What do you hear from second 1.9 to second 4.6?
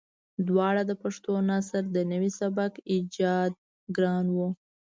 د نوي سبک ايجادګران وو.